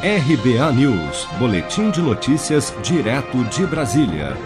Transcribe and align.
RBA 0.00 0.72
News, 0.74 1.26
Boletim 1.40 1.90
de 1.90 2.00
Notícias, 2.00 2.72
direto 2.84 3.42
de 3.46 3.66
Brasília. 3.66 4.36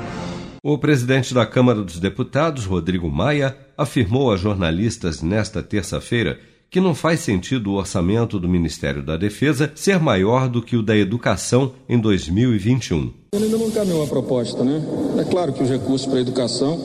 O 0.64 0.78
presidente 0.78 1.34
da 1.34 1.44
Câmara 1.44 1.82
dos 1.82 2.00
Deputados, 2.00 2.64
Rodrigo 2.64 3.10
Maia, 3.10 3.54
afirmou 3.76 4.32
a 4.32 4.36
jornalistas 4.38 5.20
nesta 5.20 5.62
terça-feira 5.62 6.38
que 6.70 6.80
não 6.80 6.94
faz 6.94 7.20
sentido 7.20 7.70
o 7.70 7.74
orçamento 7.74 8.40
do 8.40 8.48
Ministério 8.48 9.02
da 9.02 9.18
Defesa 9.18 9.70
ser 9.74 9.98
maior 9.98 10.48
do 10.48 10.62
que 10.62 10.74
o 10.74 10.82
da 10.82 10.96
Educação 10.96 11.72
em 11.86 12.00
2021. 12.00 13.12
Ele 13.34 13.44
ainda 13.44 13.58
não 13.58 13.70
caminhou 13.70 14.04
a 14.04 14.06
proposta, 14.06 14.64
né? 14.64 14.82
É 15.18 15.24
claro 15.24 15.52
que 15.52 15.62
os 15.62 15.68
recursos 15.68 16.06
para 16.06 16.16
a 16.16 16.22
educação 16.22 16.80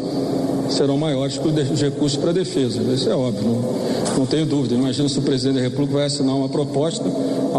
serão 0.70 0.98
maiores 0.98 1.38
que 1.38 1.48
os 1.48 1.82
recursos 1.82 2.18
para 2.18 2.32
a 2.32 2.34
defesa. 2.34 2.82
Isso 2.94 3.10
é 3.10 3.16
óbvio, 3.16 3.44
não, 3.44 4.18
não 4.18 4.26
tenho 4.26 4.46
dúvida. 4.46 4.76
Imagina 4.76 5.08
se 5.08 5.20
o 5.20 5.22
presidente 5.22 5.56
da 5.56 5.62
República 5.62 5.94
vai 5.94 6.06
assinar 6.08 6.36
uma 6.36 6.50
proposta 6.50 7.06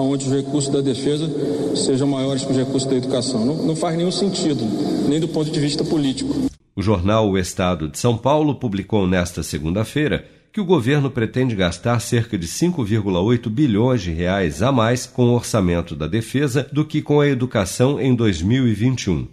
onde 0.00 0.26
os 0.26 0.32
recursos 0.32 0.72
da 0.72 0.80
defesa 0.80 1.28
sejam 1.76 2.08
maiores 2.08 2.44
que 2.44 2.50
os 2.50 2.56
recursos 2.56 2.88
da 2.88 2.96
educação. 2.96 3.44
Não, 3.44 3.54
não 3.54 3.76
faz 3.76 3.96
nenhum 3.96 4.10
sentido, 4.10 4.64
nem 5.08 5.20
do 5.20 5.28
ponto 5.28 5.50
de 5.50 5.60
vista 5.60 5.84
político. 5.84 6.34
O 6.74 6.82
jornal 6.82 7.28
O 7.28 7.38
Estado 7.38 7.88
de 7.88 7.98
São 7.98 8.16
Paulo 8.16 8.54
publicou 8.54 9.06
nesta 9.06 9.42
segunda-feira 9.42 10.24
que 10.52 10.60
o 10.60 10.64
governo 10.64 11.10
pretende 11.10 11.54
gastar 11.54 12.00
cerca 12.00 12.38
de 12.38 12.46
5,8 12.46 13.48
bilhões 13.48 14.02
de 14.02 14.10
reais 14.10 14.62
a 14.62 14.72
mais 14.72 15.06
com 15.06 15.30
o 15.30 15.34
orçamento 15.34 15.94
da 15.94 16.06
defesa 16.06 16.68
do 16.72 16.84
que 16.84 17.02
com 17.02 17.20
a 17.20 17.28
educação 17.28 18.00
em 18.00 18.14
2021. 18.14 19.26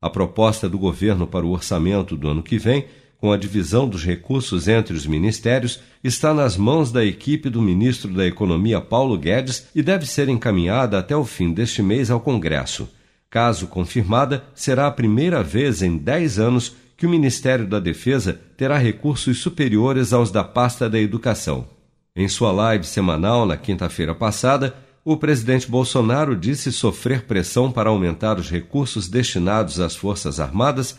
A 0.00 0.08
proposta 0.08 0.68
do 0.68 0.78
governo 0.78 1.26
para 1.26 1.44
o 1.44 1.50
orçamento 1.50 2.16
do 2.16 2.28
ano 2.28 2.42
que 2.42 2.58
vem 2.58 2.84
com 3.20 3.32
a 3.32 3.36
divisão 3.36 3.88
dos 3.88 4.04
recursos 4.04 4.68
entre 4.68 4.94
os 4.94 5.06
ministérios, 5.06 5.80
está 6.04 6.34
nas 6.34 6.56
mãos 6.56 6.92
da 6.92 7.04
equipe 7.04 7.48
do 7.48 7.62
ministro 7.62 8.12
da 8.12 8.26
Economia 8.26 8.80
Paulo 8.80 9.16
Guedes 9.16 9.68
e 9.74 9.82
deve 9.82 10.06
ser 10.06 10.28
encaminhada 10.28 10.98
até 10.98 11.16
o 11.16 11.24
fim 11.24 11.52
deste 11.52 11.82
mês 11.82 12.10
ao 12.10 12.20
Congresso. 12.20 12.88
Caso 13.30 13.66
confirmada, 13.66 14.44
será 14.54 14.86
a 14.86 14.90
primeira 14.90 15.42
vez 15.42 15.82
em 15.82 15.96
10 15.96 16.38
anos 16.38 16.76
que 16.96 17.06
o 17.06 17.10
Ministério 17.10 17.66
da 17.66 17.78
Defesa 17.78 18.40
terá 18.56 18.78
recursos 18.78 19.40
superiores 19.40 20.12
aos 20.12 20.30
da 20.30 20.42
pasta 20.42 20.88
da 20.88 20.98
Educação. 20.98 21.68
Em 22.14 22.28
sua 22.28 22.50
live 22.52 22.84
semanal 22.84 23.44
na 23.44 23.56
quinta-feira 23.56 24.14
passada, 24.14 24.74
o 25.04 25.16
presidente 25.16 25.70
Bolsonaro 25.70 26.34
disse 26.34 26.72
sofrer 26.72 27.22
pressão 27.22 27.70
para 27.70 27.90
aumentar 27.90 28.38
os 28.38 28.50
recursos 28.50 29.06
destinados 29.08 29.78
às 29.78 29.94
Forças 29.94 30.40
Armadas 30.40 30.98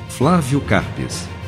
Flávio 0.17 0.59
Carpes. 0.61 1.40